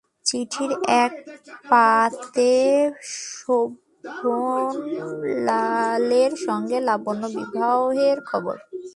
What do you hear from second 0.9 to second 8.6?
এক পাতে শোভনলালের সঙ্গে লাবণ্যর বিবাহের খবর।